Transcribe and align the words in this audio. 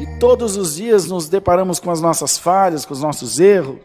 E 0.00 0.18
todos 0.18 0.56
os 0.56 0.76
dias 0.76 1.06
nos 1.06 1.28
deparamos 1.28 1.80
com 1.80 1.90
as 1.90 2.00
nossas 2.00 2.38
falhas, 2.38 2.84
com 2.84 2.94
os 2.94 3.00
nossos 3.00 3.38
erros, 3.38 3.78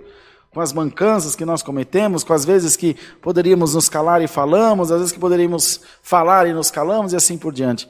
com 0.56 0.62
as 0.62 0.72
mancanças 0.72 1.36
que 1.36 1.44
nós 1.44 1.62
cometemos, 1.62 2.24
com 2.24 2.32
as 2.32 2.46
vezes 2.46 2.78
que 2.78 2.96
poderíamos 3.22 3.76
nos 3.76 3.90
calar 3.90 4.22
e 4.22 4.28
falamos, 4.28 4.90
às 4.90 5.00
vezes 5.00 5.12
que 5.12 5.20
poderíamos 5.20 5.82
falar 6.02 6.48
e 6.48 6.54
nos 6.54 6.72
calamos 6.72 7.12
e 7.12 7.16
assim 7.18 7.38
por 7.38 7.52
diante. 7.52 7.90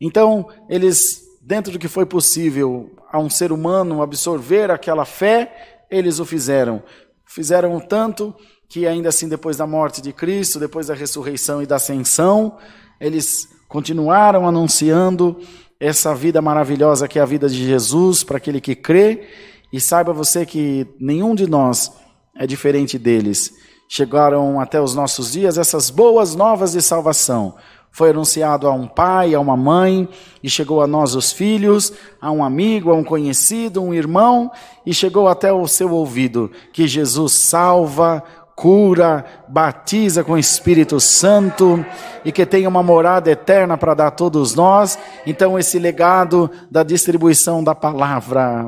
Então, 0.00 0.48
eles, 0.68 1.22
dentro 1.42 1.72
do 1.72 1.80
que 1.80 1.88
foi 1.88 2.06
possível 2.06 2.92
a 3.10 3.18
um 3.18 3.28
ser 3.28 3.50
humano 3.50 4.02
absorver 4.02 4.70
aquela 4.70 5.04
fé, 5.04 5.84
eles 5.90 6.20
o 6.20 6.24
fizeram. 6.24 6.82
Fizeram 7.24 7.80
tanto 7.80 8.32
que 8.68 8.86
ainda 8.86 9.08
assim 9.08 9.28
depois 9.28 9.56
da 9.56 9.66
morte 9.66 10.00
de 10.00 10.12
Cristo, 10.12 10.58
depois 10.58 10.88
da 10.88 10.94
ressurreição 10.94 11.62
e 11.62 11.66
da 11.66 11.76
ascensão, 11.76 12.56
eles 13.00 13.48
continuaram 13.68 14.46
anunciando 14.46 15.36
essa 15.78 16.14
vida 16.14 16.40
maravilhosa 16.40 17.06
que 17.06 17.18
é 17.18 17.22
a 17.22 17.26
vida 17.26 17.48
de 17.48 17.64
Jesus 17.64 18.24
para 18.24 18.38
aquele 18.38 18.60
que 18.60 18.74
crê 18.74 19.28
e 19.72 19.80
saiba 19.80 20.12
você 20.12 20.46
que 20.46 20.86
nenhum 20.98 21.34
de 21.34 21.46
nós 21.46 21.92
é 22.34 22.46
diferente 22.46 22.98
deles. 22.98 23.52
Chegaram 23.88 24.58
até 24.60 24.80
os 24.80 24.94
nossos 24.94 25.32
dias 25.32 25.58
essas 25.58 25.90
boas 25.90 26.34
novas 26.34 26.72
de 26.72 26.82
salvação. 26.82 27.54
Foi 27.92 28.10
anunciado 28.10 28.66
a 28.66 28.72
um 28.72 28.86
pai, 28.86 29.34
a 29.34 29.40
uma 29.40 29.56
mãe, 29.56 30.06
e 30.42 30.50
chegou 30.50 30.82
a 30.82 30.86
nós 30.86 31.14
os 31.14 31.32
filhos, 31.32 31.92
a 32.20 32.30
um 32.30 32.44
amigo, 32.44 32.90
a 32.90 32.94
um 32.94 33.02
conhecido, 33.02 33.82
um 33.82 33.94
irmão, 33.94 34.50
e 34.84 34.92
chegou 34.92 35.28
até 35.28 35.50
o 35.50 35.66
seu 35.66 35.90
ouvido 35.92 36.50
que 36.74 36.86
Jesus 36.86 37.32
salva, 37.32 38.22
cura, 38.56 39.22
batiza 39.46 40.24
com 40.24 40.32
o 40.32 40.38
Espírito 40.38 40.98
Santo 40.98 41.84
e 42.24 42.32
que 42.32 42.46
tenha 42.46 42.68
uma 42.68 42.82
morada 42.82 43.30
eterna 43.30 43.76
para 43.76 43.92
dar 43.92 44.06
a 44.06 44.10
todos 44.10 44.54
nós. 44.54 44.98
Então, 45.26 45.58
esse 45.58 45.78
legado 45.78 46.50
da 46.70 46.82
distribuição 46.82 47.62
da 47.62 47.74
palavra. 47.74 48.66